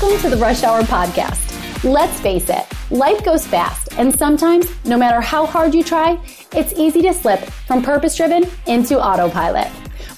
Welcome 0.00 0.22
to 0.22 0.30
the 0.30 0.40
Rush 0.40 0.62
Hour 0.62 0.82
Podcast. 0.82 1.82
Let's 1.82 2.20
face 2.20 2.48
it, 2.48 2.64
life 2.92 3.24
goes 3.24 3.44
fast, 3.44 3.88
and 3.98 4.16
sometimes, 4.16 4.68
no 4.84 4.96
matter 4.96 5.20
how 5.20 5.44
hard 5.44 5.74
you 5.74 5.82
try, 5.82 6.20
it's 6.52 6.72
easy 6.74 7.02
to 7.02 7.12
slip 7.12 7.40
from 7.40 7.82
purpose 7.82 8.14
driven 8.14 8.44
into 8.68 9.02
autopilot. 9.02 9.66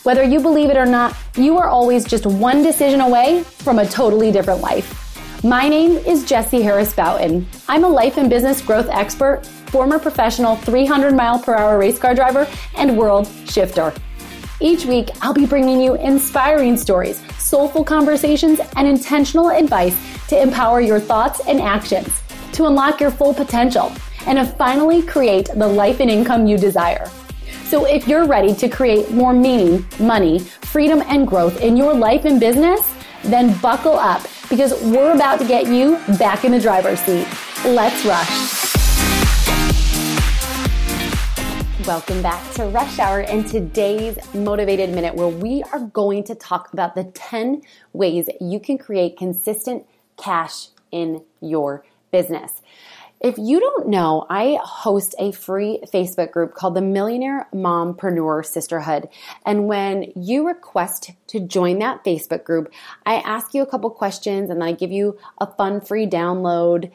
Whether 0.03 0.23
you 0.23 0.39
believe 0.39 0.69
it 0.69 0.77
or 0.77 0.85
not, 0.85 1.17
you 1.35 1.57
are 1.57 1.69
always 1.69 2.05
just 2.05 2.27
one 2.27 2.63
decision 2.63 3.01
away 3.01 3.43
from 3.43 3.79
a 3.79 3.87
totally 3.87 4.31
different 4.31 4.61
life. 4.61 5.43
My 5.43 5.67
name 5.67 5.93
is 5.93 6.27
Jessie 6.27 6.61
Harris 6.61 6.93
Bouton. 6.93 7.47
I'm 7.67 7.85
a 7.85 7.89
life 7.89 8.19
and 8.19 8.29
business 8.29 8.61
growth 8.61 8.91
expert, 8.91 9.47
former 9.47 9.99
professional 9.99 10.57
300 10.57 11.15
mile 11.15 11.39
per 11.39 11.55
hour 11.55 11.79
race 11.79 11.99
car 11.99 12.15
driver, 12.15 12.47
and 12.77 12.99
world 12.99 13.27
shifter. 13.47 13.95
Each 14.63 14.85
week, 14.85 15.09
I'll 15.23 15.33
be 15.33 15.47
bringing 15.47 15.81
you 15.81 15.95
inspiring 15.95 16.77
stories, 16.77 17.23
soulful 17.39 17.83
conversations, 17.83 18.61
and 18.77 18.87
intentional 18.87 19.51
advice 19.51 19.97
to 20.29 20.41
empower 20.41 20.83
your 20.83 21.01
thoughts 21.01 21.41
and 21.49 21.63
actions, 21.63 22.21
to 22.53 22.67
unlock 22.67 23.01
your 23.01 23.11
full 23.11 23.33
potential, 23.33 23.91
and 24.27 24.39
to 24.39 24.45
finally 24.45 25.01
create 25.01 25.47
the 25.47 25.67
life 25.67 26.01
and 26.01 26.11
income 26.11 26.47
you 26.47 26.59
desire. 26.59 27.11
So 27.65 27.87
if 27.87 28.07
you're 28.07 28.27
ready 28.27 28.55
to 28.57 28.69
create 28.69 29.11
more 29.13 29.33
meaning, 29.33 29.87
money, 29.99 30.41
freedom, 30.41 31.03
and 31.07 31.27
growth 31.27 31.63
in 31.63 31.75
your 31.75 31.95
life 31.95 32.27
and 32.27 32.39
business, 32.39 32.81
then 33.23 33.57
buckle 33.61 33.95
up 33.95 34.27
because 34.51 34.79
we're 34.83 35.15
about 35.15 35.39
to 35.41 35.47
get 35.47 35.69
you 35.69 35.99
back 36.19 36.45
in 36.45 36.53
the 36.53 36.61
driver's 36.61 37.01
seat. 37.01 37.27
Let's 37.65 38.05
rush. 38.05 38.60
Welcome 41.87 42.21
back 42.21 42.53
to 42.55 42.65
Rush 42.65 42.99
Hour 42.99 43.21
and 43.21 43.47
today's 43.47 44.19
Motivated 44.35 44.91
Minute, 44.91 45.15
where 45.15 45.29
we 45.29 45.63
are 45.73 45.81
going 45.81 46.25
to 46.25 46.35
talk 46.35 46.71
about 46.75 46.95
the 46.95 47.05
10 47.05 47.63
ways 47.95 48.29
you 48.39 48.61
can 48.61 48.77
create 48.77 49.17
consistent 49.17 49.87
cash 50.19 50.69
in 50.93 51.25
your 51.41 51.87
business. 52.11 52.61
If 53.19 53.37
you 53.39 53.61
don't 53.61 53.89
know, 53.89 54.27
I 54.29 54.59
host 54.63 55.15
a 55.19 55.33
free 55.33 55.81
Facebook 55.93 56.33
group 56.33 56.55
called 56.55 56.75
the 56.75 56.83
Millionaire 56.83 57.49
Mompreneur 57.55 58.45
Sisterhood. 58.45 59.09
And 59.47 59.67
when 59.67 60.13
you 60.15 60.47
request 60.47 61.13
to 61.29 61.41
join 61.41 61.79
that 61.79 62.05
Facebook 62.05 62.45
group, 62.45 62.71
I 63.07 63.17
ask 63.17 63.55
you 63.55 63.63
a 63.63 63.67
couple 63.67 63.89
questions 63.91 64.51
and 64.51 64.63
I 64.63 64.73
give 64.73 64.93
you 64.93 65.19
a 65.39 65.47
fun 65.47 65.81
free 65.81 66.07
download. 66.07 66.91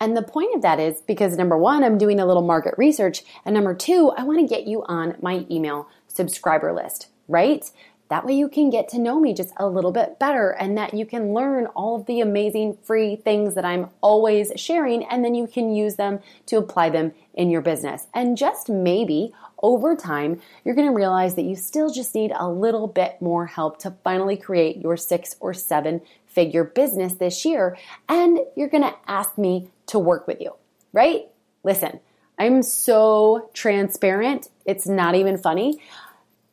And 0.00 0.16
the 0.16 0.22
point 0.22 0.54
of 0.54 0.62
that 0.62 0.78
is 0.78 1.00
because 1.00 1.36
number 1.36 1.58
one, 1.58 1.82
I'm 1.82 1.98
doing 1.98 2.20
a 2.20 2.26
little 2.26 2.42
market 2.42 2.74
research. 2.76 3.22
And 3.44 3.54
number 3.54 3.74
two, 3.74 4.12
I 4.16 4.22
want 4.22 4.38
to 4.40 4.46
get 4.46 4.66
you 4.66 4.84
on 4.84 5.16
my 5.20 5.44
email 5.50 5.88
subscriber 6.06 6.72
list, 6.72 7.08
right? 7.26 7.70
That 8.08 8.24
way 8.24 8.32
you 8.32 8.48
can 8.48 8.70
get 8.70 8.88
to 8.90 8.98
know 8.98 9.20
me 9.20 9.34
just 9.34 9.52
a 9.58 9.68
little 9.68 9.92
bit 9.92 10.18
better 10.18 10.50
and 10.50 10.78
that 10.78 10.94
you 10.94 11.04
can 11.04 11.34
learn 11.34 11.66
all 11.66 11.96
of 11.96 12.06
the 12.06 12.20
amazing 12.20 12.78
free 12.82 13.16
things 13.16 13.54
that 13.54 13.66
I'm 13.66 13.90
always 14.00 14.50
sharing 14.56 15.04
and 15.04 15.22
then 15.22 15.34
you 15.34 15.46
can 15.46 15.74
use 15.74 15.96
them 15.96 16.20
to 16.46 16.56
apply 16.56 16.88
them 16.88 17.12
in 17.34 17.50
your 17.50 17.60
business. 17.60 18.06
And 18.14 18.38
just 18.38 18.70
maybe 18.70 19.34
over 19.62 19.94
time, 19.94 20.40
you're 20.64 20.74
going 20.74 20.88
to 20.88 20.94
realize 20.94 21.34
that 21.34 21.42
you 21.42 21.54
still 21.54 21.90
just 21.90 22.14
need 22.14 22.32
a 22.34 22.48
little 22.48 22.86
bit 22.86 23.20
more 23.20 23.46
help 23.46 23.78
to 23.80 23.94
finally 24.02 24.36
create 24.36 24.78
your 24.78 24.96
six 24.96 25.36
or 25.40 25.52
seven 25.52 26.00
figure 26.38 26.62
business 26.62 27.14
this 27.14 27.44
year. 27.44 27.76
And 28.08 28.38
you're 28.54 28.68
to 28.84 28.94
ask 29.08 29.36
me 29.36 29.72
to 29.86 29.98
work 29.98 30.28
with 30.28 30.40
you, 30.40 30.54
right? 30.92 31.26
Listen, 31.64 31.98
I'm 32.38 32.62
so 32.62 33.50
transparent. 33.54 34.48
It's 34.64 34.86
not 34.86 35.16
even 35.16 35.36
funny. 35.36 35.82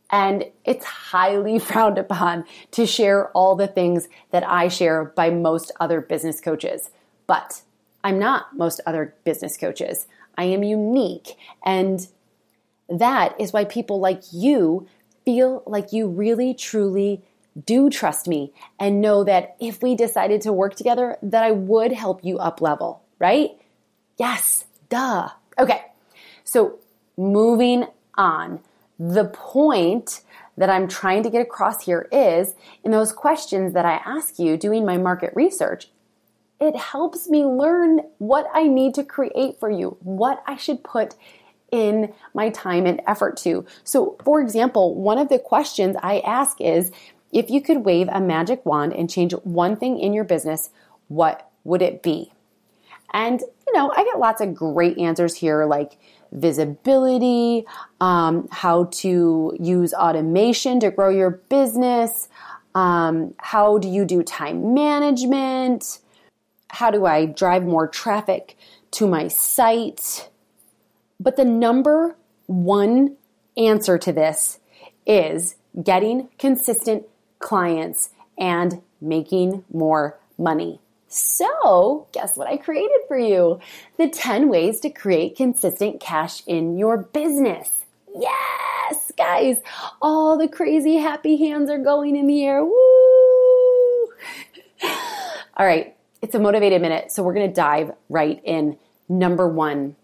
And 0.09 0.45
it's 0.63 0.83
highly 0.83 1.59
frowned 1.69 1.99
upon 1.99 2.45
to 2.71 2.87
share 2.87 3.29
all 3.33 3.55
the 3.55 3.67
things 3.67 4.07
that 4.31 4.43
I 4.43 4.69
share 4.69 5.05
by 5.05 5.29
most 5.29 5.71
other 5.79 6.01
business 6.01 6.41
coaches. 6.41 6.89
But 7.27 7.61
I'm 8.03 8.17
not 8.17 8.57
most 8.57 8.81
other 8.87 9.13
business 9.23 9.55
coaches. 9.55 10.07
I 10.35 10.45
am 10.45 10.63
unique. 10.63 11.37
And 11.63 12.07
that 12.89 13.39
is 13.39 13.53
why 13.53 13.65
people 13.65 13.99
like 13.99 14.23
you 14.31 14.87
feel 15.25 15.61
like 15.67 15.93
you 15.93 16.07
really, 16.07 16.55
truly 16.55 17.21
do 17.63 17.89
trust 17.89 18.27
me 18.27 18.51
and 18.79 19.01
know 19.01 19.23
that 19.23 19.55
if 19.59 19.81
we 19.81 19.95
decided 19.95 20.41
to 20.41 20.51
work 20.51 20.75
together, 20.75 21.17
that 21.21 21.43
I 21.43 21.51
would 21.51 21.91
help 21.93 22.23
you 22.23 22.37
up 22.37 22.59
level 22.61 23.05
right? 23.19 23.51
Yes, 24.17 24.65
duh. 24.89 25.29
Okay, 25.57 25.81
so 26.43 26.79
moving 27.17 27.85
on. 28.15 28.59
The 28.99 29.25
point 29.25 30.21
that 30.57 30.69
I'm 30.69 30.87
trying 30.87 31.23
to 31.23 31.29
get 31.29 31.41
across 31.41 31.83
here 31.83 32.07
is 32.11 32.55
in 32.83 32.91
those 32.91 33.11
questions 33.11 33.73
that 33.73 33.85
I 33.85 33.95
ask 34.05 34.39
you 34.39 34.55
doing 34.55 34.85
my 34.85 34.97
market 34.97 35.33
research, 35.35 35.89
it 36.61 36.75
helps 36.77 37.27
me 37.27 37.43
learn 37.43 37.99
what 38.19 38.47
I 38.53 38.67
need 38.67 38.93
to 38.95 39.03
create 39.03 39.59
for 39.59 39.69
you, 39.69 39.97
what 39.99 40.41
I 40.47 40.55
should 40.55 40.83
put 40.83 41.15
in 41.71 42.13
my 42.33 42.49
time 42.49 42.85
and 42.85 43.01
effort 43.05 43.35
to. 43.35 43.65
So, 43.83 44.15
for 44.23 44.39
example, 44.39 44.95
one 44.95 45.17
of 45.17 45.27
the 45.27 45.39
questions 45.39 45.97
I 46.01 46.19
ask 46.19 46.61
is 46.61 46.91
if 47.35 47.49
you 47.49 47.61
could 47.61 47.83
wave 47.83 48.07
a 48.11 48.21
magic 48.21 48.65
wand 48.65 48.93
and 48.93 49.09
change 49.09 49.33
one 49.43 49.75
thing 49.75 49.99
in 49.99 50.13
your 50.13 50.23
business, 50.23 50.69
what 51.09 51.51
would 51.65 51.81
it 51.81 52.01
be? 52.01 52.31
And, 53.13 53.41
you 53.41 53.73
know, 53.73 53.91
I 53.95 54.05
get 54.05 54.19
lots 54.19 54.39
of 54.39 54.55
great 54.55 54.97
answers 54.97 55.35
here 55.35 55.65
like 55.65 55.97
visibility, 56.31 57.65
um, 57.99 58.47
how 58.51 58.85
to 58.85 59.55
use 59.59 59.93
automation 59.93 60.79
to 60.79 60.91
grow 60.91 61.09
your 61.09 61.29
business, 61.29 62.29
um, 62.73 63.33
how 63.37 63.79
do 63.79 63.89
you 63.89 64.05
do 64.05 64.23
time 64.23 64.73
management, 64.73 65.99
how 66.69 66.89
do 66.89 67.05
I 67.05 67.25
drive 67.25 67.65
more 67.65 67.87
traffic 67.87 68.57
to 68.91 69.07
my 69.07 69.27
site. 69.27 70.29
But 71.19 71.35
the 71.35 71.45
number 71.45 72.15
one 72.45 73.17
answer 73.57 73.97
to 73.97 74.13
this 74.13 74.59
is 75.05 75.55
getting 75.83 76.29
consistent 76.39 77.05
clients 77.39 78.09
and 78.37 78.81
making 79.01 79.63
more 79.71 80.17
money. 80.37 80.79
So, 81.07 82.07
guess 82.11 82.35
what 82.35 82.47
I 82.47 82.57
created 82.57 82.99
for 83.07 83.17
you? 83.17 83.59
The 83.97 84.09
10 84.09 84.49
ways 84.49 84.79
to 84.81 84.89
create 84.89 85.37
consistent 85.37 86.01
cash 86.01 86.43
in 86.45 86.77
your 86.77 86.97
business. 86.97 87.85
Yes, 88.13 89.11
guys, 89.17 89.57
all 90.01 90.37
the 90.37 90.47
crazy 90.47 90.97
happy 90.97 91.37
hands 91.37 91.69
are 91.69 91.77
going 91.77 92.15
in 92.15 92.27
the 92.27 92.43
air. 92.43 92.63
Woo! 92.63 92.71
all 95.57 95.65
right, 95.65 95.95
it's 96.21 96.35
a 96.35 96.39
motivated 96.39 96.81
minute, 96.81 97.11
so 97.11 97.23
we're 97.23 97.33
going 97.33 97.47
to 97.47 97.53
dive 97.53 97.91
right 98.09 98.41
in. 98.43 98.77
Number 99.07 99.47
one, 99.47 99.95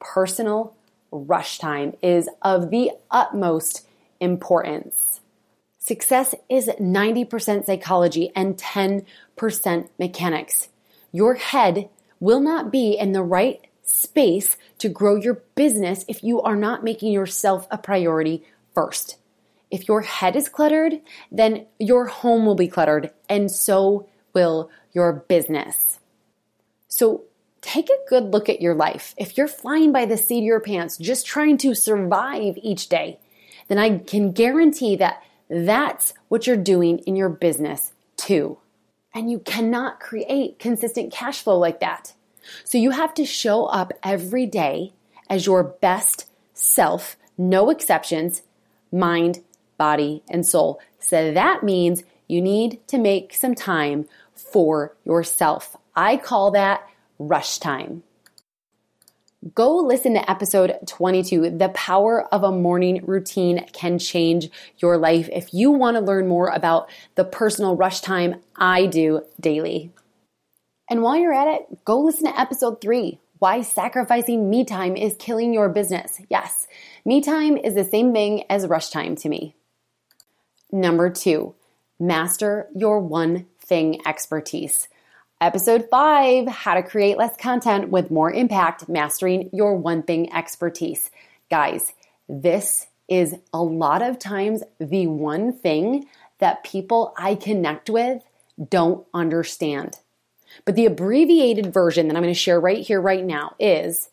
personal 0.00 0.74
rush 1.12 1.58
time 1.58 1.96
is 2.02 2.28
of 2.42 2.70
the 2.70 2.90
utmost 3.10 3.86
importance. 4.20 5.20
Success 5.90 6.36
is 6.48 6.68
90% 6.68 7.66
psychology 7.66 8.30
and 8.36 8.56
10% 8.56 9.88
mechanics. 9.98 10.68
Your 11.10 11.34
head 11.34 11.88
will 12.20 12.38
not 12.38 12.70
be 12.70 12.92
in 12.96 13.10
the 13.10 13.24
right 13.24 13.66
space 13.82 14.56
to 14.78 14.88
grow 14.88 15.16
your 15.16 15.42
business 15.56 16.04
if 16.06 16.22
you 16.22 16.40
are 16.42 16.54
not 16.54 16.84
making 16.84 17.10
yourself 17.10 17.66
a 17.72 17.76
priority 17.76 18.44
first. 18.72 19.16
If 19.68 19.88
your 19.88 20.02
head 20.02 20.36
is 20.36 20.48
cluttered, 20.48 21.00
then 21.32 21.66
your 21.80 22.06
home 22.06 22.46
will 22.46 22.54
be 22.54 22.68
cluttered, 22.68 23.10
and 23.28 23.50
so 23.50 24.08
will 24.32 24.70
your 24.92 25.12
business. 25.12 25.98
So 26.86 27.24
take 27.62 27.90
a 27.90 28.08
good 28.08 28.32
look 28.32 28.48
at 28.48 28.62
your 28.62 28.76
life. 28.76 29.12
If 29.18 29.36
you're 29.36 29.48
flying 29.48 29.90
by 29.90 30.04
the 30.04 30.16
seat 30.16 30.38
of 30.38 30.44
your 30.44 30.60
pants, 30.60 30.98
just 30.98 31.26
trying 31.26 31.58
to 31.58 31.74
survive 31.74 32.56
each 32.62 32.88
day, 32.88 33.18
then 33.66 33.78
I 33.78 33.98
can 33.98 34.30
guarantee 34.30 34.94
that 34.94 35.24
that's 35.50 36.14
what 36.28 36.46
you're 36.46 36.56
doing 36.56 36.98
in 37.00 37.16
your 37.16 37.28
business 37.28 37.92
too. 38.16 38.58
And 39.12 39.30
you 39.30 39.40
cannot 39.40 39.98
create 39.98 40.60
consistent 40.60 41.12
cash 41.12 41.42
flow 41.42 41.58
like 41.58 41.80
that. 41.80 42.14
So 42.64 42.78
you 42.78 42.90
have 42.92 43.12
to 43.14 43.24
show 43.24 43.66
up 43.66 43.92
every 44.02 44.46
day 44.46 44.92
as 45.28 45.46
your 45.46 45.64
best 45.64 46.30
self, 46.54 47.16
no 47.36 47.70
exceptions, 47.70 48.42
mind, 48.92 49.42
body, 49.76 50.22
and 50.30 50.46
soul. 50.46 50.80
So 51.00 51.32
that 51.32 51.62
means 51.62 52.04
you 52.28 52.40
need 52.40 52.86
to 52.88 52.98
make 52.98 53.34
some 53.34 53.54
time 53.54 54.06
for 54.34 54.94
yourself. 55.04 55.76
I 55.96 56.16
call 56.16 56.52
that 56.52 56.86
rush 57.18 57.58
time. 57.58 58.04
Go 59.54 59.78
listen 59.78 60.12
to 60.14 60.30
episode 60.30 60.76
22. 60.86 61.56
The 61.56 61.70
power 61.70 62.26
of 62.32 62.42
a 62.42 62.52
morning 62.52 63.02
routine 63.06 63.64
can 63.72 63.98
change 63.98 64.50
your 64.76 64.98
life. 64.98 65.30
If 65.32 65.54
you 65.54 65.70
want 65.70 65.96
to 65.96 66.02
learn 66.02 66.28
more 66.28 66.48
about 66.48 66.90
the 67.14 67.24
personal 67.24 67.74
rush 67.74 68.00
time 68.00 68.42
I 68.54 68.84
do 68.84 69.22
daily. 69.40 69.92
And 70.90 71.00
while 71.00 71.16
you're 71.16 71.32
at 71.32 71.54
it, 71.54 71.84
go 71.86 72.00
listen 72.00 72.26
to 72.26 72.38
episode 72.38 72.82
three. 72.82 73.18
Why 73.38 73.62
sacrificing 73.62 74.50
me 74.50 74.66
time 74.66 74.94
is 74.94 75.16
killing 75.18 75.54
your 75.54 75.70
business. 75.70 76.20
Yes, 76.28 76.66
me 77.06 77.22
time 77.22 77.56
is 77.56 77.74
the 77.74 77.84
same 77.84 78.12
thing 78.12 78.44
as 78.50 78.66
rush 78.66 78.90
time 78.90 79.16
to 79.16 79.30
me. 79.30 79.54
Number 80.70 81.08
two, 81.08 81.54
master 81.98 82.68
your 82.74 83.00
one 83.00 83.46
thing 83.58 84.06
expertise. 84.06 84.88
Episode 85.42 85.88
five 85.90 86.46
How 86.48 86.74
to 86.74 86.82
create 86.82 87.16
less 87.16 87.34
content 87.38 87.88
with 87.88 88.10
more 88.10 88.30
impact, 88.30 88.90
mastering 88.90 89.48
your 89.54 89.74
one 89.74 90.02
thing 90.02 90.30
expertise. 90.34 91.10
Guys, 91.50 91.94
this 92.28 92.88
is 93.08 93.34
a 93.50 93.62
lot 93.62 94.02
of 94.02 94.18
times 94.18 94.62
the 94.78 95.06
one 95.06 95.54
thing 95.54 96.04
that 96.40 96.62
people 96.62 97.14
I 97.16 97.36
connect 97.36 97.88
with 97.88 98.22
don't 98.68 99.06
understand. 99.14 99.96
But 100.66 100.74
the 100.74 100.84
abbreviated 100.84 101.72
version 101.72 102.08
that 102.08 102.16
I'm 102.18 102.22
going 102.22 102.34
to 102.34 102.38
share 102.38 102.60
right 102.60 102.86
here, 102.86 103.00
right 103.00 103.24
now 103.24 103.54
is 103.58 104.10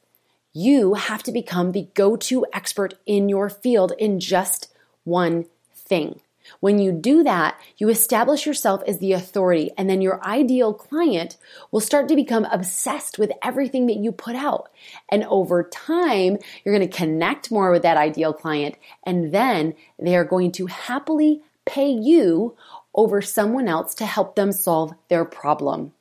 you 0.54 0.94
have 0.94 1.24
to 1.24 1.34
become 1.34 1.74
the 1.74 1.90
go 1.94 2.16
to 2.16 2.46
expert 2.54 2.94
in 3.06 3.28
your 3.28 3.50
field 3.50 3.92
in 4.00 4.22
just 4.22 4.74
one 5.04 5.48
thing. 5.76 6.22
When 6.60 6.80
you 6.80 6.92
do 6.92 7.24
that, 7.24 7.60
you 7.78 7.90
establish 7.90 8.46
yourself 8.46 8.82
as 8.88 9.00
the 9.00 9.14
authority, 9.14 9.72
and 9.78 9.90
then 9.90 10.02
your 10.02 10.24
ideal 10.26 10.74
client 10.74 11.38
will 11.72 11.80
start 11.80 12.08
to 12.10 12.16
become 12.16 12.46
obsessed 12.46 13.20
with 13.20 13.32
everything 13.44 13.88
that 13.88 13.98
you 13.98 14.12
put 14.12 14.36
out. 14.36 14.70
And 15.10 15.24
over 15.26 15.64
time, 15.64 16.38
you're 16.64 16.76
going 16.76 16.90
to 16.90 16.98
connect 16.98 17.52
more 17.52 17.72
with 17.72 17.84
that 17.84 17.98
ideal 17.98 18.34
client, 18.34 18.76
and 19.04 19.32
then 19.34 19.76
they 20.00 20.16
are 20.16 20.26
going 20.26 20.52
to 20.54 20.68
happily 20.68 21.42
pay 21.66 21.90
you 21.90 22.56
over 22.96 23.22
someone 23.22 23.68
else 23.68 23.94
to 23.96 24.06
help 24.06 24.36
them 24.36 24.52
solve 24.52 24.94
their 25.10 25.26
problem. 25.26 25.94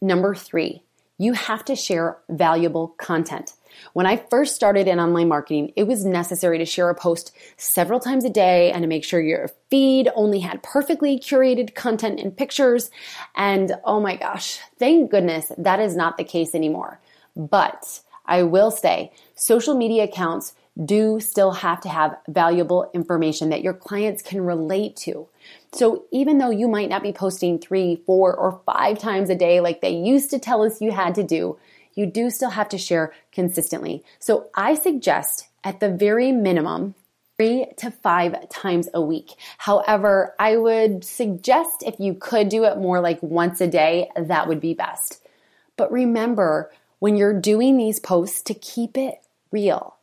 Number 0.00 0.34
three, 0.34 0.82
you 1.18 1.34
have 1.34 1.64
to 1.66 1.76
share 1.76 2.18
valuable 2.30 2.88
content. 2.88 3.52
When 3.92 4.06
I 4.06 4.16
first 4.16 4.54
started 4.54 4.88
in 4.88 5.00
online 5.00 5.28
marketing, 5.28 5.72
it 5.76 5.84
was 5.84 6.04
necessary 6.04 6.58
to 6.58 6.64
share 6.64 6.90
a 6.90 6.94
post 6.94 7.32
several 7.56 8.00
times 8.00 8.24
a 8.24 8.30
day 8.30 8.70
and 8.72 8.82
to 8.82 8.88
make 8.88 9.04
sure 9.04 9.20
your 9.20 9.50
feed 9.70 10.08
only 10.14 10.40
had 10.40 10.62
perfectly 10.62 11.18
curated 11.18 11.74
content 11.74 12.20
and 12.20 12.36
pictures. 12.36 12.90
And 13.36 13.72
oh 13.84 14.00
my 14.00 14.16
gosh, 14.16 14.60
thank 14.78 15.10
goodness 15.10 15.52
that 15.58 15.80
is 15.80 15.96
not 15.96 16.16
the 16.16 16.24
case 16.24 16.54
anymore. 16.54 17.00
But 17.36 18.00
I 18.26 18.42
will 18.42 18.70
say 18.70 19.12
social 19.34 19.74
media 19.74 20.04
accounts 20.04 20.54
do 20.84 21.20
still 21.20 21.50
have 21.50 21.80
to 21.80 21.88
have 21.88 22.16
valuable 22.28 22.90
information 22.94 23.50
that 23.50 23.62
your 23.62 23.74
clients 23.74 24.22
can 24.22 24.40
relate 24.40 24.96
to. 24.96 25.28
So 25.72 26.04
even 26.10 26.38
though 26.38 26.50
you 26.50 26.68
might 26.68 26.88
not 26.88 27.02
be 27.02 27.12
posting 27.12 27.58
three, 27.58 28.02
four, 28.06 28.34
or 28.34 28.60
five 28.64 28.98
times 28.98 29.30
a 29.30 29.34
day 29.34 29.60
like 29.60 29.80
they 29.80 29.90
used 29.90 30.30
to 30.30 30.38
tell 30.38 30.62
us 30.62 30.80
you 30.80 30.92
had 30.92 31.14
to 31.16 31.22
do, 31.22 31.58
you 32.00 32.06
do 32.06 32.30
still 32.30 32.50
have 32.50 32.70
to 32.70 32.78
share 32.78 33.12
consistently. 33.30 34.02
So 34.18 34.48
I 34.54 34.74
suggest 34.74 35.48
at 35.62 35.80
the 35.80 35.90
very 35.90 36.32
minimum, 36.32 36.94
three 37.36 37.66
to 37.76 37.90
five 37.90 38.48
times 38.48 38.88
a 38.94 39.02
week. 39.02 39.34
However, 39.58 40.34
I 40.38 40.56
would 40.56 41.04
suggest 41.04 41.82
if 41.86 42.00
you 42.00 42.14
could 42.14 42.48
do 42.48 42.64
it 42.64 42.78
more 42.78 43.00
like 43.00 43.22
once 43.22 43.60
a 43.60 43.66
day, 43.66 44.10
that 44.16 44.48
would 44.48 44.60
be 44.60 44.72
best. 44.72 45.22
But 45.76 45.92
remember, 45.92 46.72
when 47.00 47.16
you're 47.16 47.38
doing 47.38 47.76
these 47.76 48.00
posts, 48.00 48.40
to 48.42 48.54
keep 48.54 48.96
it 48.96 49.22
real 49.50 49.96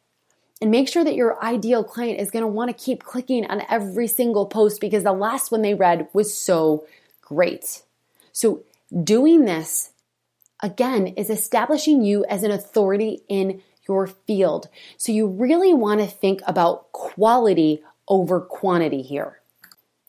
and 0.62 0.70
make 0.70 0.88
sure 0.88 1.04
that 1.04 1.16
your 1.16 1.44
ideal 1.44 1.84
client 1.84 2.20
is 2.20 2.32
going 2.32 2.42
to 2.42 2.48
want 2.48 2.70
to 2.70 2.86
keep 2.86 3.04
clicking 3.04 3.46
on 3.46 3.64
every 3.70 4.08
single 4.08 4.46
post 4.46 4.82
because 4.82 5.04
the 5.04 5.14
last 5.14 5.52
one 5.52 5.62
they 5.62 5.74
read 5.74 6.08
was 6.14 6.36
so 6.36 6.86
great. 7.22 7.82
So, 8.34 8.62
doing 9.04 9.46
this 9.46 9.92
again 10.62 11.08
is 11.08 11.30
establishing 11.30 12.04
you 12.04 12.26
as 12.26 12.44
an 12.44 12.52
authority 12.52 13.22
in 13.28 13.62
your 13.88 14.08
field. 14.08 14.70
So, 14.98 15.12
you 15.12 15.28
really 15.28 15.74
want 15.74 16.02
to 16.02 16.08
think 16.08 16.42
about 16.46 16.92
quality 16.92 17.84
over 18.08 18.42
quantity 18.42 19.02
here. 19.02 19.40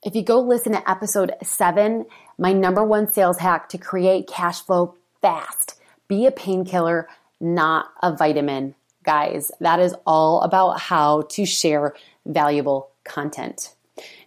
If 0.03 0.15
you 0.15 0.23
go 0.23 0.41
listen 0.41 0.73
to 0.73 0.91
episode 0.91 1.33
seven, 1.43 2.06
my 2.39 2.53
number 2.53 2.85
one 2.85 3.12
sales 3.12 3.39
hack 3.39 3.69
to 3.71 3.79
create 3.79 4.29
cash 4.29 4.61
flow 4.61 4.95
fast 5.21 5.79
be 6.09 6.27
a 6.27 6.31
painkiller, 6.31 7.09
not 7.41 7.91
a 8.03 8.17
vitamin 8.17 8.75
guys, 9.05 9.53
that 9.61 9.79
is 9.79 9.95
all 10.06 10.41
about 10.41 10.81
how 10.81 11.23
to 11.23 11.47
share 11.47 11.95
valuable 12.27 12.91
content. 13.05 13.75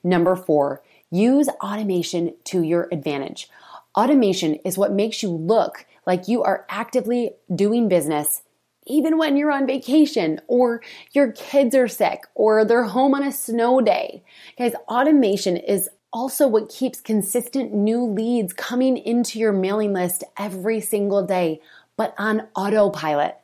Number 0.04 0.36
four, 0.36 0.82
use 1.10 1.50
automation 1.62 2.36
to 2.46 2.62
your 2.62 2.88
advantage. 2.92 3.50
Automation 3.96 4.56
is 4.64 4.78
what 4.78 4.94
makes 4.94 5.22
you 5.22 5.30
look 5.30 5.86
like 6.06 6.28
you 6.28 6.44
are 6.44 6.66
actively 6.70 7.32
doing 7.54 7.88
business 7.88 8.42
even 8.86 9.18
when 9.18 9.38
you're 9.38 9.52
on 9.52 9.68
vacation 9.68 10.42
or 10.48 10.82
your 11.12 11.32
kids 11.32 11.76
are 11.76 11.88
sick 11.88 12.24
or 12.34 12.66
they're 12.66 12.84
home 12.84 13.14
on 13.14 13.24
a 13.24 13.32
snow 13.32 13.82
day. 13.82 14.24
Guys, 14.58 14.74
automation 14.88 15.58
is 15.58 15.90
also 16.12 16.48
what 16.48 16.70
keeps 16.70 17.00
consistent 17.00 17.74
new 17.74 18.04
leads 18.04 18.54
coming 18.54 18.98
into 18.98 19.40
your 19.40 19.54
mailing 19.54 19.94
list 19.94 20.24
every 20.38 20.82
single 20.82 21.26
day, 21.26 21.62
but 21.96 22.14
on 22.18 22.48
autopilot. 22.56 23.38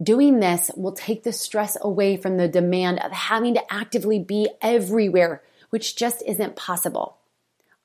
Doing 0.00 0.40
this 0.40 0.70
will 0.76 0.92
take 0.92 1.22
the 1.22 1.32
stress 1.32 1.76
away 1.80 2.16
from 2.16 2.36
the 2.36 2.48
demand 2.48 3.00
of 3.00 3.12
having 3.12 3.54
to 3.54 3.72
actively 3.72 4.18
be 4.18 4.48
everywhere, 4.60 5.42
which 5.70 5.96
just 5.96 6.22
isn't 6.26 6.56
possible. 6.56 7.16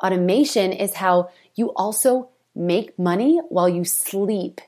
Automation 0.03 0.71
is 0.73 0.95
how 0.95 1.29
you 1.55 1.67
also 1.75 2.29
make 2.59 2.99
money 2.99 3.39
while 3.49 3.69
you 3.69 3.85
sleep. 3.85 4.61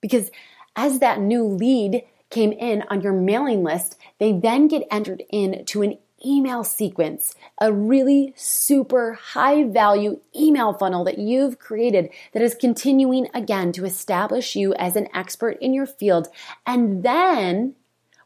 Because 0.00 0.30
as 0.74 0.98
that 0.98 1.20
new 1.20 1.44
lead 1.44 2.02
came 2.30 2.52
in 2.52 2.82
on 2.88 3.00
your 3.00 3.12
mailing 3.12 3.62
list, 3.62 3.96
they 4.18 4.32
then 4.32 4.66
get 4.66 4.88
entered 4.90 5.22
into 5.30 5.82
an 5.82 5.98
email 6.26 6.64
sequence, 6.64 7.34
a 7.60 7.72
really 7.72 8.32
super 8.36 9.12
high 9.12 9.64
value 9.64 10.20
email 10.34 10.72
funnel 10.72 11.04
that 11.04 11.18
you've 11.18 11.58
created 11.58 12.08
that 12.32 12.42
is 12.42 12.54
continuing 12.54 13.28
again 13.34 13.72
to 13.72 13.84
establish 13.84 14.56
you 14.56 14.74
as 14.74 14.96
an 14.96 15.08
expert 15.14 15.58
in 15.60 15.74
your 15.74 15.86
field. 15.86 16.28
And 16.66 17.02
then 17.02 17.74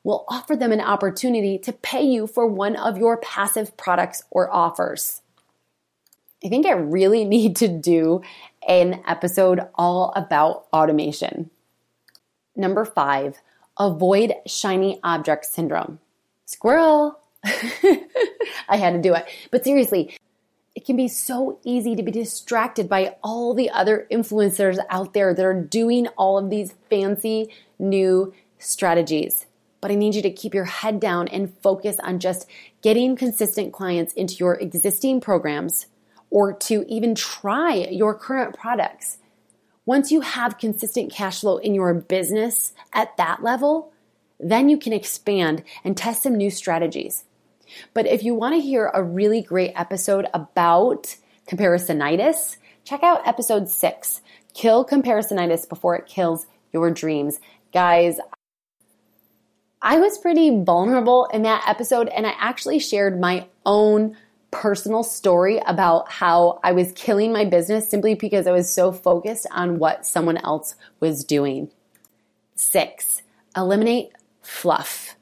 will 0.05 0.25
offer 0.29 0.57
them 0.57 0.73
an 0.73 0.81
opportunity 0.81 1.59
to 1.59 1.73
pay 1.73 2.03
you 2.03 2.27
for 2.27 2.47
one 2.47 2.77
of 2.77 2.97
your 2.97 3.19
passive 3.19 3.77
products 3.77 4.23
or 4.31 4.51
offers. 4.55 5.21
I 6.44 6.49
think 6.49 6.67
I 6.67 6.73
really 6.73 7.25
need 7.37 7.56
to 7.56 7.69
do 7.69 8.23
an 8.67 9.02
episode 9.06 9.61
all 9.75 10.12
about 10.14 10.67
automation. 10.73 11.50
Number 12.56 12.85
five, 12.85 13.38
avoid 13.79 14.35
shiny 14.46 15.00
object 15.02 15.46
syndrome. 15.46 16.00
Squirrel! 16.44 17.19
I 17.44 18.76
had 18.76 18.94
to 18.94 19.00
do 19.00 19.14
it. 19.14 19.26
But 19.50 19.64
seriously, 19.64 20.17
it 20.74 20.84
can 20.84 20.96
be 20.96 21.08
so 21.08 21.58
easy 21.65 21.94
to 21.96 22.03
be 22.03 22.10
distracted 22.10 22.89
by 22.89 23.17
all 23.22 23.55
the 23.55 23.70
other 23.70 24.06
influencers 24.10 24.79
out 24.91 25.15
there 25.15 25.34
that 25.34 25.44
are 25.44 25.60
doing 25.60 26.08
all 26.17 26.39
of 26.39 26.51
these 26.51 26.74
fancy 26.91 27.53
new 27.79 28.32
strategies. 28.58 29.46
But 29.81 29.93
I 29.93 29.94
need 29.94 30.17
you 30.17 30.22
to 30.22 30.31
keep 30.31 30.55
your 30.55 30.65
head 30.65 30.98
down 30.98 31.29
and 31.29 31.55
focus 31.63 31.98
on 32.01 32.19
just 32.19 32.48
getting 32.82 33.17
consistent 33.17 33.72
clients 33.72 34.13
into 34.15 34.34
your 34.34 34.55
existing 34.55 35.20
programs 35.20 35.86
or 36.31 36.53
to 36.53 36.85
even 36.89 37.15
try 37.15 37.75
your 37.75 38.15
current 38.15 38.56
products. 38.56 39.19
Once 39.87 40.13
you 40.13 40.20
have 40.20 40.58
consistent 40.58 41.11
cash 41.11 41.41
flow 41.41 41.56
in 41.56 41.75
your 41.75 41.94
business 41.94 42.73
at 42.93 43.17
that 43.17 43.43
level, 43.43 43.93
then 44.39 44.69
you 44.69 44.77
can 44.77 44.93
expand 44.93 45.63
and 45.82 45.97
test 45.97 46.23
some 46.23 46.37
new 46.37 46.51
strategies. 46.51 47.25
But 47.94 48.06
if 48.06 48.23
you 48.23 48.35
want 48.35 48.55
to 48.55 48.61
hear 48.61 48.91
a 48.93 49.03
really 49.03 49.43
great 49.43 49.73
episode 49.75 50.27
about 50.35 51.17
comparisonitis, 51.47 52.56
check 52.85 53.03
out 53.03 53.27
episode 53.27 53.69
six 53.69 54.20
Kill 54.55 54.85
Comparisonitis 54.85 55.69
Before 55.69 55.97
It 55.97 56.06
Kills 56.06 56.47
Your 56.73 56.91
Dreams. 56.91 57.41
Guys, 57.73 58.19
I 59.81 59.99
was 60.01 60.19
pretty 60.19 60.65
vulnerable 60.65 61.27
in 61.32 61.43
that 61.43 61.65
episode, 61.69 62.08
and 62.08 62.27
I 62.27 62.35
actually 62.39 62.79
shared 62.79 63.20
my 63.20 63.47
own 63.65 64.17
personal 64.50 65.02
story 65.02 65.60
about 65.67 66.10
how 66.10 66.60
I 66.62 66.72
was 66.72 66.93
killing 66.93 67.32
my 67.32 67.44
business 67.44 67.88
simply 67.88 68.14
because 68.14 68.46
I 68.46 68.52
was 68.52 68.72
so 68.72 68.93
focused 68.93 69.46
on 69.50 69.78
what 69.78 70.06
someone 70.06 70.38
else 70.38 70.74
was 71.00 71.24
doing. 71.24 71.70
Six, 72.55 73.22
eliminate 73.56 74.10
fluff. 74.40 75.17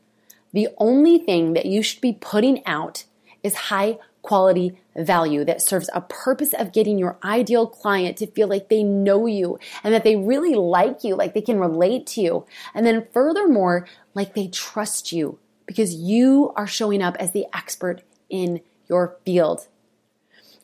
The 0.52 0.68
only 0.78 1.18
thing 1.18 1.54
that 1.54 1.66
you 1.66 1.82
should 1.82 2.00
be 2.00 2.12
putting 2.12 2.64
out 2.66 3.04
is 3.42 3.54
high 3.54 3.98
quality 4.22 4.76
value 4.96 5.44
that 5.44 5.62
serves 5.62 5.88
a 5.94 6.00
purpose 6.00 6.52
of 6.52 6.72
getting 6.72 6.98
your 6.98 7.16
ideal 7.22 7.66
client 7.66 8.16
to 8.16 8.26
feel 8.26 8.48
like 8.48 8.68
they 8.68 8.82
know 8.82 9.26
you 9.26 9.58
and 9.84 9.94
that 9.94 10.02
they 10.02 10.16
really 10.16 10.54
like 10.54 11.04
you, 11.04 11.14
like 11.14 11.32
they 11.32 11.40
can 11.40 11.60
relate 11.60 12.06
to 12.06 12.20
you. 12.20 12.46
And 12.74 12.84
then 12.84 13.06
furthermore, 13.12 13.86
like 14.14 14.34
they 14.34 14.48
trust 14.48 15.12
you 15.12 15.38
because 15.66 15.94
you 15.94 16.52
are 16.56 16.66
showing 16.66 17.02
up 17.02 17.16
as 17.20 17.32
the 17.32 17.46
expert 17.54 18.02
in 18.28 18.60
your 18.88 19.16
field. 19.24 19.68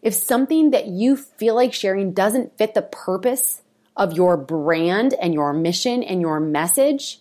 If 0.02 0.14
something 0.14 0.71
that 0.71 0.87
you 0.87 1.17
feel 1.17 1.55
like 1.55 1.73
sharing 1.73 2.12
doesn't 2.12 2.59
fit 2.59 2.75
the 2.75 2.83
purpose 2.83 3.62
of 3.97 4.14
your 4.14 4.37
brand 4.37 5.14
and 5.21 5.33
your 5.33 5.52
mission 5.52 6.02
and 6.02 6.21
your 6.21 6.41
message, 6.41 7.21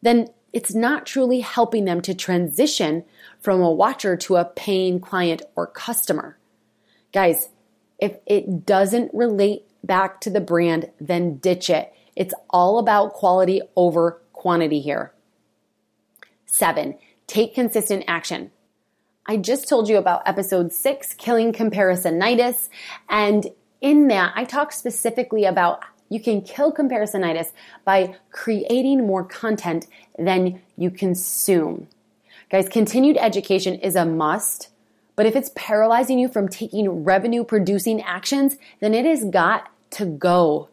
then 0.00 0.28
it's 0.52 0.74
not 0.74 1.06
truly 1.06 1.40
helping 1.40 1.84
them 1.84 2.00
to 2.02 2.14
transition 2.14 3.04
from 3.40 3.60
a 3.60 3.70
watcher 3.70 4.16
to 4.16 4.36
a 4.36 4.44
paying 4.44 5.00
client 5.00 5.42
or 5.56 5.66
customer. 5.66 6.38
Guys, 7.12 7.48
If 8.02 8.16
it 8.26 8.66
doesn't 8.66 9.14
relate 9.14 9.62
back 9.84 10.20
to 10.22 10.30
the 10.30 10.40
brand, 10.40 10.90
then 11.00 11.36
ditch 11.36 11.70
it. 11.70 11.94
It's 12.16 12.34
all 12.50 12.80
about 12.80 13.12
quality 13.12 13.62
over 13.76 14.20
quantity 14.32 14.80
here. 14.80 15.12
Seven, 16.44 16.98
take 17.28 17.54
consistent 17.54 18.02
action. 18.08 18.50
I 19.24 19.36
just 19.36 19.68
told 19.68 19.88
you 19.88 19.98
about 19.98 20.26
episode 20.26 20.72
six, 20.72 21.14
killing 21.14 21.52
comparisonitis. 21.52 22.68
And 23.08 23.46
in 23.80 24.08
that, 24.08 24.32
I 24.34 24.44
talk 24.44 24.72
specifically 24.72 25.44
about 25.44 25.82
you 26.08 26.20
can 26.20 26.42
kill 26.42 26.72
comparisonitis 26.72 27.52
by 27.84 28.16
creating 28.30 29.06
more 29.06 29.24
content 29.24 29.86
than 30.18 30.60
you 30.76 30.90
consume. 30.90 31.88
Guys, 32.50 32.68
continued 32.68 33.16
education 33.16 33.76
is 33.76 33.96
a 33.96 34.04
must, 34.04 34.68
but 35.16 35.24
if 35.24 35.34
it's 35.34 35.52
paralyzing 35.54 36.18
you 36.18 36.28
from 36.28 36.48
taking 36.48 37.04
revenue 37.04 37.44
producing 37.44 38.02
actions, 38.02 38.56
then 38.80 38.92
it 38.92 39.06
has 39.06 39.24
got 39.24 39.70
to 39.92 40.04
go. 40.04 40.68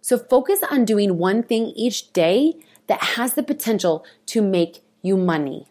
So 0.00 0.16
focus 0.16 0.60
on 0.70 0.86
doing 0.86 1.18
one 1.18 1.42
thing 1.42 1.66
each 1.76 2.14
day 2.14 2.54
that 2.86 3.02
has 3.02 3.34
the 3.34 3.42
potential 3.42 4.06
to 4.26 4.40
make 4.40 4.82
you 5.02 5.18
money. 5.18 5.66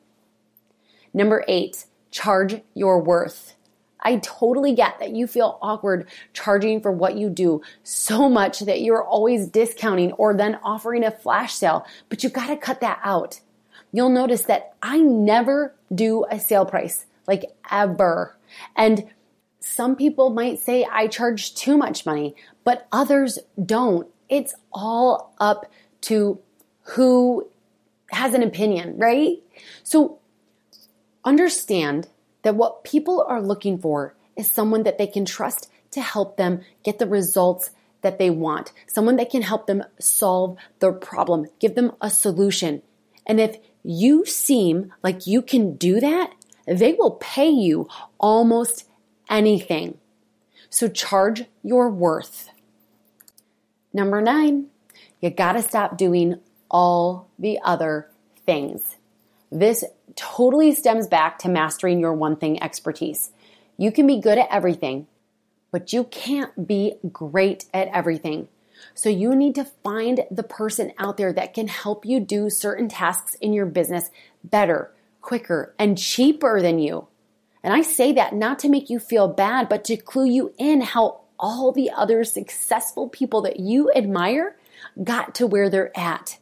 Number 1.12 1.43
eight, 1.48 1.87
charge 2.11 2.61
your 2.73 3.01
worth. 3.01 3.55
I 4.01 4.17
totally 4.17 4.73
get 4.73 4.99
that 4.99 5.11
you 5.11 5.27
feel 5.27 5.57
awkward 5.61 6.07
charging 6.33 6.81
for 6.81 6.91
what 6.91 7.17
you 7.17 7.29
do 7.29 7.61
so 7.83 8.29
much 8.29 8.59
that 8.61 8.81
you're 8.81 9.03
always 9.03 9.47
discounting 9.47 10.11
or 10.13 10.33
then 10.33 10.59
offering 10.63 11.03
a 11.03 11.11
flash 11.11 11.53
sale, 11.53 11.85
but 12.09 12.23
you've 12.23 12.33
gotta 12.33 12.55
cut 12.55 12.81
that 12.81 12.99
out. 13.03 13.41
You'll 13.91 14.09
notice 14.09 14.43
that 14.43 14.75
I 14.81 14.99
never 14.99 15.73
do 15.93 16.25
a 16.29 16.39
sale 16.39 16.65
price, 16.65 17.05
like 17.27 17.45
ever. 17.71 18.37
And 18.75 19.07
some 19.59 19.95
people 19.95 20.29
might 20.29 20.59
say 20.59 20.87
I 20.89 21.07
charge 21.07 21.55
too 21.55 21.77
much 21.77 22.05
money, 22.05 22.35
but 22.63 22.87
others 22.91 23.39
don't. 23.63 24.07
It's 24.29 24.55
all 24.71 25.33
up 25.39 25.65
to 26.01 26.39
who 26.83 27.47
has 28.11 28.33
an 28.33 28.43
opinion, 28.43 28.97
right? 28.97 29.37
So 29.83 30.19
understand 31.27 32.07
that 32.43 32.55
what 32.55 32.86
people 32.86 33.25
are 33.27 33.41
looking 33.41 33.77
for 33.77 34.15
is 34.38 34.50
someone 34.50 34.84
that 34.84 34.98
they 34.98 35.07
can 35.07 35.25
trust 35.25 35.69
to 35.91 36.01
help 36.01 36.38
them 36.38 36.62
get 36.84 37.00
the 37.00 37.07
results 37.07 37.72
that 38.01 38.17
they 38.17 38.29
want, 38.29 38.72
someone 38.88 39.17
that 39.17 39.29
can 39.29 39.41
help 39.41 39.67
them 39.67 39.84
solve 40.00 40.57
their 40.79 40.93
problem, 40.93 41.48
give 41.60 41.75
them 41.75 41.91
a 42.00 42.10
solution. 42.10 42.81
And 43.25 43.41
if 43.41 43.57
you 43.84 44.25
seem 44.25 44.93
like 45.03 45.27
you 45.27 45.41
can 45.41 45.75
do 45.75 46.00
that, 46.00 46.31
they 46.65 46.93
will 46.93 47.12
pay 47.12 47.50
you 47.50 47.89
almost 48.17 48.88
anything. 49.29 49.98
So 50.69 50.88
charge 50.88 51.43
your 51.63 51.89
worth. 51.89 52.50
Number 53.91 54.22
nine, 54.22 54.67
you 55.19 55.29
gotta 55.29 55.62
stop 55.62 55.98
doing 55.98 56.39
all 56.69 57.29
the 57.38 57.60
other 57.63 58.10
things. 58.46 58.98
This 59.51 59.84
totally 60.17 60.74
stems 60.74 61.07
back 61.07 61.39
to 61.39 61.50
mastering 61.50 62.00
your 62.00 62.13
one 62.13 62.36
thing 62.36 62.62
expertise. 62.62 63.31
You 63.77 63.91
can 63.91 64.07
be 64.07 64.19
good 64.19 64.38
at 64.38 64.50
everything, 64.51 65.07
but 65.71 65.93
you 65.93 66.03
can't 66.05 66.67
be 66.67 66.95
great 67.12 67.65
at 67.74 67.88
everything. 67.93 68.50
So 68.93 69.09
you 69.09 69.36
need 69.36 69.55
to 69.55 69.65
find 69.83 70.25
the 70.29 70.43
person 70.43 70.91
out 70.97 71.17
there 71.17 71.33
that 71.33 71.53
can 71.53 71.67
help 71.67 72.05
you 72.05 72.19
do 72.19 72.50
certain 72.50 72.89
tasks 72.89 73.36
in 73.36 73.53
your 73.53 73.65
business 73.65 74.09
better, 74.43 74.91
quicker, 75.21 75.74
and 75.79 75.97
cheaper 75.97 76.62
than 76.62 76.79
you. 76.79 77.07
And 77.63 77.74
I 77.74 77.81
say 77.81 78.13
that 78.13 78.33
not 78.33 78.59
to 78.59 78.69
make 78.69 78.89
you 78.89 79.00
feel 79.00 79.27
bad, 79.27 79.69
but 79.69 79.83
to 79.86 79.97
clue 79.97 80.25
you 80.25 80.53
in 80.57 80.81
how 80.81 81.21
all 81.39 81.71
the 81.71 81.91
other 81.91 82.24
successful 82.24 83.09
people 83.09 83.41
that 83.41 83.59
you 83.59 83.91
admire 83.93 84.55
got 85.03 85.36
to 85.36 85.47
where 85.47 85.69
they're 85.69 85.97
at. 85.97 86.38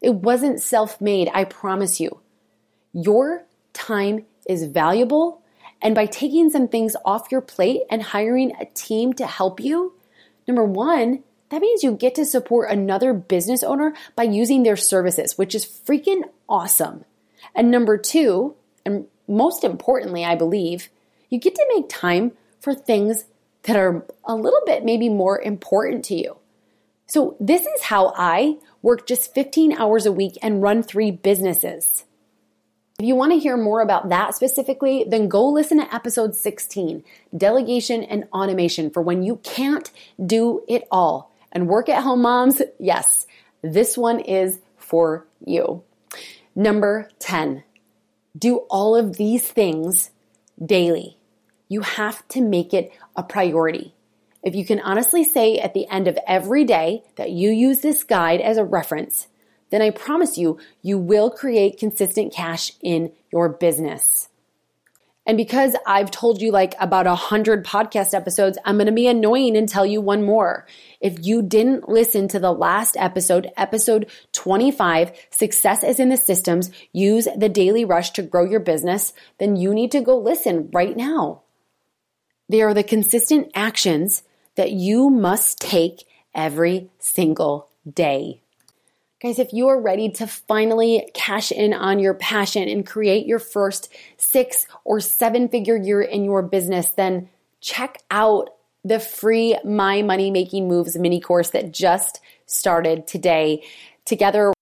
It 0.00 0.14
wasn't 0.14 0.60
self 0.60 1.00
made, 1.00 1.30
I 1.32 1.44
promise 1.44 2.00
you. 2.00 2.21
Your 2.92 3.44
time 3.72 4.26
is 4.48 4.64
valuable, 4.64 5.42
and 5.80 5.94
by 5.94 6.06
taking 6.06 6.50
some 6.50 6.68
things 6.68 6.94
off 7.04 7.32
your 7.32 7.40
plate 7.40 7.82
and 7.90 8.02
hiring 8.02 8.52
a 8.60 8.66
team 8.66 9.12
to 9.14 9.26
help 9.26 9.60
you, 9.60 9.94
number 10.46 10.64
one, 10.64 11.22
that 11.50 11.60
means 11.60 11.82
you 11.82 11.92
get 11.92 12.14
to 12.14 12.24
support 12.24 12.70
another 12.70 13.12
business 13.12 13.62
owner 13.62 13.94
by 14.16 14.22
using 14.22 14.62
their 14.62 14.76
services, 14.76 15.36
which 15.36 15.54
is 15.54 15.66
freaking 15.66 16.22
awesome. 16.48 17.04
And 17.54 17.70
number 17.70 17.98
two, 17.98 18.54
and 18.86 19.06
most 19.28 19.64
importantly, 19.64 20.24
I 20.24 20.34
believe, 20.34 20.88
you 21.28 21.38
get 21.38 21.54
to 21.54 21.72
make 21.74 21.88
time 21.88 22.32
for 22.60 22.74
things 22.74 23.24
that 23.64 23.76
are 23.76 24.04
a 24.24 24.34
little 24.34 24.62
bit 24.66 24.84
maybe 24.84 25.08
more 25.08 25.40
important 25.40 26.04
to 26.06 26.14
you. 26.14 26.36
So, 27.06 27.36
this 27.38 27.62
is 27.62 27.82
how 27.82 28.14
I 28.16 28.56
work 28.80 29.06
just 29.06 29.34
15 29.34 29.72
hours 29.72 30.06
a 30.06 30.12
week 30.12 30.38
and 30.40 30.62
run 30.62 30.82
three 30.82 31.10
businesses. 31.10 32.04
If 33.02 33.08
you 33.08 33.16
want 33.16 33.32
to 33.32 33.38
hear 33.40 33.56
more 33.56 33.80
about 33.80 34.10
that 34.10 34.36
specifically, 34.36 35.04
then 35.08 35.26
go 35.26 35.48
listen 35.48 35.78
to 35.78 35.92
episode 35.92 36.36
16 36.36 37.02
Delegation 37.36 38.04
and 38.04 38.28
Automation 38.32 38.90
for 38.90 39.02
when 39.02 39.24
you 39.24 39.40
can't 39.42 39.90
do 40.24 40.62
it 40.68 40.86
all. 40.88 41.34
And 41.50 41.66
work 41.66 41.88
at 41.88 42.04
home 42.04 42.22
moms, 42.22 42.62
yes, 42.78 43.26
this 43.60 43.98
one 43.98 44.20
is 44.20 44.60
for 44.76 45.26
you. 45.44 45.82
Number 46.54 47.10
10, 47.18 47.64
do 48.38 48.58
all 48.70 48.94
of 48.94 49.16
these 49.16 49.48
things 49.48 50.12
daily. 50.64 51.18
You 51.68 51.80
have 51.80 52.28
to 52.28 52.40
make 52.40 52.72
it 52.72 52.92
a 53.16 53.24
priority. 53.24 53.96
If 54.44 54.54
you 54.54 54.64
can 54.64 54.78
honestly 54.78 55.24
say 55.24 55.58
at 55.58 55.74
the 55.74 55.88
end 55.88 56.06
of 56.06 56.16
every 56.24 56.62
day 56.62 57.02
that 57.16 57.32
you 57.32 57.50
use 57.50 57.80
this 57.80 58.04
guide 58.04 58.40
as 58.40 58.58
a 58.58 58.64
reference, 58.64 59.26
then 59.72 59.80
I 59.82 59.88
promise 59.88 60.36
you, 60.36 60.58
you 60.82 60.98
will 60.98 61.30
create 61.30 61.78
consistent 61.78 62.32
cash 62.32 62.72
in 62.82 63.10
your 63.32 63.48
business. 63.48 64.28
And 65.24 65.38
because 65.38 65.74
I've 65.86 66.10
told 66.10 66.42
you 66.42 66.52
like 66.52 66.74
about 66.78 67.06
a 67.06 67.14
hundred 67.14 67.64
podcast 67.64 68.12
episodes, 68.12 68.58
I'm 68.66 68.76
going 68.76 68.86
to 68.86 68.92
be 68.92 69.06
annoying 69.06 69.56
and 69.56 69.66
tell 69.66 69.86
you 69.86 70.02
one 70.02 70.24
more. 70.24 70.66
If 71.00 71.24
you 71.24 71.40
didn't 71.40 71.88
listen 71.88 72.28
to 72.28 72.38
the 72.38 72.52
last 72.52 72.98
episode, 72.98 73.50
episode 73.56 74.10
25, 74.32 75.12
success 75.30 75.82
is 75.82 75.98
in 75.98 76.10
the 76.10 76.18
systems, 76.18 76.70
use 76.92 77.26
the 77.34 77.48
daily 77.48 77.86
rush 77.86 78.10
to 78.10 78.22
grow 78.22 78.44
your 78.44 78.60
business, 78.60 79.14
then 79.38 79.56
you 79.56 79.72
need 79.72 79.92
to 79.92 80.02
go 80.02 80.18
listen 80.18 80.68
right 80.70 80.94
now. 80.94 81.42
They 82.50 82.60
are 82.60 82.74
the 82.74 82.84
consistent 82.84 83.52
actions 83.54 84.22
that 84.56 84.72
you 84.72 85.08
must 85.08 85.60
take 85.60 86.04
every 86.34 86.90
single 86.98 87.70
day. 87.90 88.41
Guys, 89.22 89.38
if 89.38 89.52
you 89.52 89.68
are 89.68 89.80
ready 89.80 90.08
to 90.08 90.26
finally 90.26 91.08
cash 91.14 91.52
in 91.52 91.72
on 91.72 92.00
your 92.00 92.12
passion 92.12 92.68
and 92.68 92.84
create 92.84 93.24
your 93.24 93.38
first 93.38 93.88
six 94.16 94.66
or 94.82 94.98
seven 94.98 95.48
figure 95.48 95.76
year 95.76 96.02
in 96.02 96.24
your 96.24 96.42
business, 96.42 96.90
then 96.90 97.28
check 97.60 97.98
out 98.10 98.50
the 98.82 98.98
free 98.98 99.56
My 99.64 100.02
Money 100.02 100.32
Making 100.32 100.66
Moves 100.66 100.98
mini 100.98 101.20
course 101.20 101.50
that 101.50 101.72
just 101.72 102.20
started 102.46 103.06
today. 103.06 103.62
Together, 104.04 104.52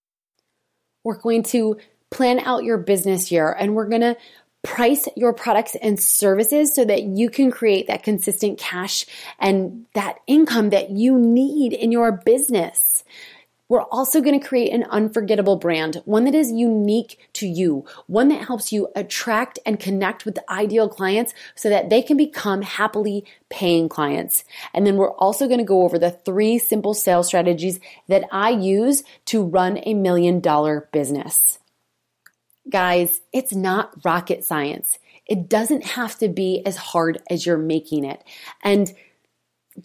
we're 1.04 1.16
going 1.16 1.44
to 1.44 1.78
plan 2.10 2.38
out 2.40 2.62
your 2.62 2.76
business 2.76 3.32
year 3.32 3.50
and 3.50 3.74
we're 3.74 3.88
going 3.88 4.02
to 4.02 4.16
price 4.62 5.08
your 5.16 5.32
products 5.32 5.74
and 5.74 5.98
services 5.98 6.74
so 6.74 6.84
that 6.84 7.04
you 7.04 7.30
can 7.30 7.50
create 7.50 7.86
that 7.86 8.02
consistent 8.02 8.58
cash 8.58 9.06
and 9.38 9.86
that 9.94 10.18
income 10.26 10.68
that 10.68 10.90
you 10.90 11.18
need 11.18 11.72
in 11.72 11.90
your 11.90 12.12
business. 12.12 13.04
We're 13.70 13.82
also 13.82 14.20
going 14.20 14.38
to 14.38 14.44
create 14.44 14.72
an 14.72 14.82
unforgettable 14.90 15.54
brand, 15.54 16.02
one 16.04 16.24
that 16.24 16.34
is 16.34 16.50
unique 16.50 17.30
to 17.34 17.46
you, 17.46 17.86
one 18.08 18.26
that 18.28 18.44
helps 18.44 18.72
you 18.72 18.88
attract 18.96 19.60
and 19.64 19.78
connect 19.78 20.24
with 20.24 20.34
the 20.34 20.52
ideal 20.52 20.88
clients 20.88 21.32
so 21.54 21.70
that 21.70 21.88
they 21.88 22.02
can 22.02 22.16
become 22.16 22.62
happily 22.62 23.24
paying 23.48 23.88
clients. 23.88 24.44
And 24.74 24.84
then 24.84 24.96
we're 24.96 25.14
also 25.14 25.46
going 25.46 25.60
to 25.60 25.64
go 25.64 25.84
over 25.84 26.00
the 26.00 26.10
three 26.10 26.58
simple 26.58 26.94
sales 26.94 27.28
strategies 27.28 27.78
that 28.08 28.24
I 28.32 28.50
use 28.50 29.04
to 29.26 29.44
run 29.44 29.78
a 29.84 29.94
million 29.94 30.40
dollar 30.40 30.88
business. 30.92 31.60
Guys, 32.68 33.20
it's 33.32 33.54
not 33.54 34.04
rocket 34.04 34.44
science. 34.44 34.98
It 35.26 35.48
doesn't 35.48 35.84
have 35.84 36.18
to 36.18 36.28
be 36.28 36.60
as 36.66 36.76
hard 36.76 37.22
as 37.30 37.46
you're 37.46 37.56
making 37.56 38.04
it. 38.04 38.24
And 38.64 38.92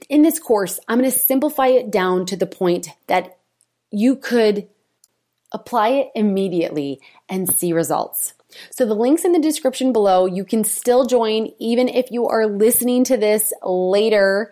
in 0.10 0.24
this 0.24 0.40
course, 0.40 0.80
I'm 0.88 0.98
going 0.98 1.12
to 1.12 1.16
simplify 1.16 1.68
it 1.68 1.92
down 1.92 2.26
to 2.26 2.36
the 2.36 2.48
point 2.48 2.88
that 3.06 3.38
you 3.92 4.16
could 4.16 4.68
apply 5.52 5.90
it 5.90 6.08
immediately 6.16 7.00
and 7.30 7.50
see 7.50 7.74
results. 7.74 8.34
So 8.72 8.86
the 8.86 8.94
links 8.94 9.26
in 9.26 9.32
the 9.32 9.40
description 9.40 9.94
below, 9.94 10.26
you 10.26 10.46
can 10.46 10.64
still 10.64 11.06
join 11.06 11.52
even 11.60 11.88
if 11.88 12.12
you 12.12 12.28
are 12.28 12.48
listening 12.48 13.04
to 13.06 13.18
this 13.18 13.54
later. 13.64 14.52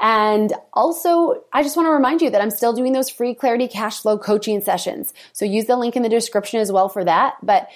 And 0.00 0.52
also, 0.72 1.44
I 1.52 1.62
just 1.62 1.76
want 1.76 1.86
to 1.86 1.92
remind 1.92 2.20
you 2.20 2.30
that 2.30 2.40
I'm 2.40 2.50
still 2.50 2.72
doing 2.72 2.92
those 2.92 3.08
free 3.08 3.34
clarity 3.34 3.68
cash 3.68 4.00
flow 4.00 4.18
coaching 4.18 4.60
sessions. 4.60 5.14
So 5.32 5.44
use 5.44 5.66
the 5.66 5.76
link 5.76 5.96
in 5.96 6.02
the 6.02 6.08
description 6.08 6.60
as 6.60 6.70
well 6.70 6.88
for 6.88 7.04
that. 7.04 7.34
But 7.42 7.68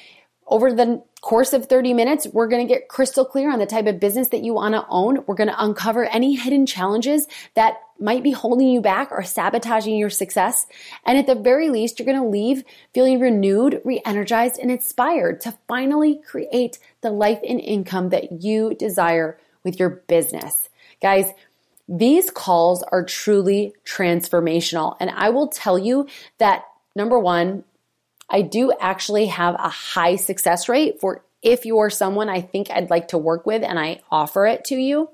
over 0.46 0.72
the 0.72 1.02
course 1.20 1.52
of 1.52 1.66
30 1.66 1.94
minutes, 1.94 2.26
we're 2.32 2.48
going 2.48 2.66
to 2.66 2.72
get 2.72 2.88
crystal 2.88 3.24
clear 3.24 3.52
on 3.52 3.58
the 3.58 3.66
type 3.66 3.86
of 3.86 4.00
business 4.00 4.28
that 4.28 4.42
you 4.42 4.54
want 4.54 4.74
to 4.74 4.86
own. 4.88 5.24
We're 5.26 5.34
going 5.34 5.48
to 5.48 5.64
uncover 5.64 6.04
any 6.04 6.34
hidden 6.34 6.66
challenges 6.66 7.26
that 7.54 7.78
might 7.98 8.22
be 8.22 8.30
holding 8.30 8.68
you 8.68 8.80
back 8.80 9.10
or 9.10 9.24
sabotaging 9.24 9.96
your 9.96 10.10
success. 10.10 10.66
And 11.04 11.18
at 11.18 11.26
the 11.26 11.34
very 11.34 11.70
least, 11.70 11.98
you're 11.98 12.06
going 12.06 12.22
to 12.22 12.28
leave 12.28 12.62
feeling 12.94 13.20
renewed, 13.20 13.80
re 13.84 14.00
energized, 14.04 14.58
and 14.58 14.70
inspired 14.70 15.40
to 15.42 15.58
finally 15.66 16.20
create 16.26 16.78
the 17.00 17.10
life 17.10 17.40
and 17.46 17.60
income 17.60 18.10
that 18.10 18.42
you 18.42 18.74
desire 18.74 19.38
with 19.64 19.78
your 19.78 19.90
business. 19.90 20.68
Guys, 21.02 21.26
these 21.88 22.30
calls 22.30 22.82
are 22.82 23.04
truly 23.04 23.72
transformational. 23.84 24.96
And 25.00 25.10
I 25.10 25.30
will 25.30 25.48
tell 25.48 25.78
you 25.78 26.06
that 26.38 26.64
number 26.94 27.18
one, 27.18 27.64
I 28.30 28.42
do 28.42 28.72
actually 28.78 29.26
have 29.26 29.54
a 29.54 29.68
high 29.68 30.16
success 30.16 30.68
rate 30.68 31.00
for 31.00 31.24
if 31.42 31.64
you're 31.64 31.90
someone 31.90 32.28
I 32.28 32.40
think 32.40 32.70
I'd 32.70 32.90
like 32.90 33.08
to 33.08 33.18
work 33.18 33.46
with 33.46 33.62
and 33.62 33.78
I 33.78 34.00
offer 34.10 34.46
it 34.46 34.64
to 34.66 34.76
you. 34.76 35.10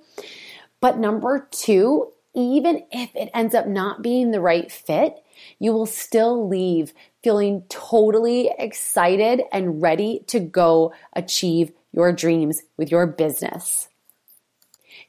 But 0.80 0.98
number 0.98 1.48
two, 1.50 2.12
even 2.34 2.84
if 2.90 3.14
it 3.14 3.30
ends 3.32 3.54
up 3.54 3.66
not 3.66 4.02
being 4.02 4.30
the 4.30 4.40
right 4.40 4.70
fit, 4.70 5.14
you 5.58 5.72
will 5.72 5.86
still 5.86 6.48
leave 6.48 6.92
feeling 7.22 7.64
totally 7.68 8.50
excited 8.58 9.42
and 9.52 9.80
ready 9.80 10.24
to 10.26 10.40
go 10.40 10.92
achieve 11.14 11.72
your 11.92 12.12
dreams 12.12 12.62
with 12.76 12.90
your 12.90 13.06
business. 13.06 13.88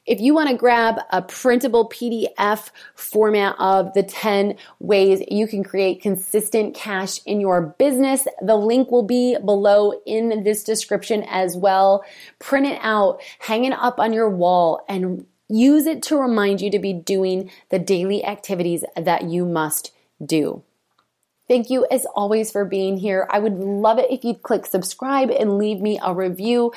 If 0.05 0.21
you 0.21 0.35
want 0.35 0.49
to 0.49 0.55
grab 0.55 0.99
a 1.09 1.23
printable 1.23 1.89
PDF 1.89 2.69
format 2.93 3.55
of 3.57 3.93
the 3.93 4.03
10 4.03 4.55
ways 4.79 5.23
you 5.29 5.47
can 5.47 5.63
create 5.63 6.01
consistent 6.01 6.75
cash 6.75 7.19
in 7.25 7.41
your 7.41 7.75
business, 7.79 8.27
the 8.39 8.55
link 8.55 8.91
will 8.91 9.03
be 9.03 9.35
below 9.43 9.93
in 10.05 10.43
this 10.43 10.63
description 10.63 11.23
as 11.27 11.57
well. 11.57 12.05
Print 12.37 12.67
it 12.67 12.79
out, 12.83 13.19
hang 13.39 13.65
it 13.65 13.73
up 13.73 13.99
on 13.99 14.13
your 14.13 14.29
wall, 14.29 14.85
and 14.87 15.25
use 15.49 15.87
it 15.87 16.03
to 16.03 16.17
remind 16.17 16.61
you 16.61 16.69
to 16.69 16.79
be 16.79 16.93
doing 16.93 17.49
the 17.69 17.79
daily 17.79 18.23
activities 18.23 18.83
that 18.95 19.23
you 19.23 19.43
must 19.43 19.91
do. 20.23 20.61
Thank 21.47 21.69
you 21.69 21.85
as 21.91 22.05
always 22.15 22.51
for 22.51 22.65
being 22.65 22.97
here. 22.97 23.27
I 23.29 23.39
would 23.39 23.53
love 23.53 23.99
it 23.99 24.09
if 24.09 24.23
you'd 24.23 24.41
click 24.41 24.65
subscribe 24.65 25.29
and 25.29 25.57
leave 25.57 25.79
me 25.79 25.99
a 26.03 26.13
review 26.13 26.73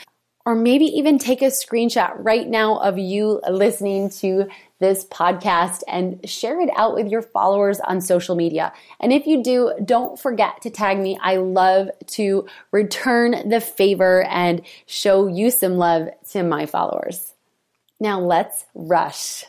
or 0.48 0.54
maybe 0.54 0.86
even 0.86 1.18
take 1.18 1.42
a 1.42 1.48
screenshot 1.48 2.10
right 2.16 2.48
now 2.48 2.78
of 2.78 2.96
you 2.96 3.38
listening 3.50 4.08
to 4.08 4.48
this 4.78 5.04
podcast 5.04 5.82
and 5.86 6.26
share 6.26 6.58
it 6.62 6.70
out 6.74 6.94
with 6.94 7.06
your 7.06 7.20
followers 7.20 7.80
on 7.80 8.00
social 8.00 8.34
media. 8.34 8.72
And 8.98 9.12
if 9.12 9.26
you 9.26 9.42
do, 9.42 9.74
don't 9.84 10.18
forget 10.18 10.62
to 10.62 10.70
tag 10.70 10.98
me. 11.00 11.18
I 11.20 11.36
love 11.36 11.90
to 12.12 12.46
return 12.72 13.46
the 13.50 13.60
favor 13.60 14.24
and 14.24 14.62
show 14.86 15.26
you 15.26 15.50
some 15.50 15.76
love 15.76 16.08
to 16.30 16.42
my 16.42 16.64
followers. 16.64 17.34
Now 18.00 18.18
let's 18.18 18.64
rush. 18.74 19.44